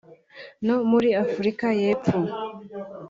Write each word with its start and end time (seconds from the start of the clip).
no 0.67 0.75
muri 0.91 1.09
Afurika 1.23 1.65
y’Epfo 1.79 2.17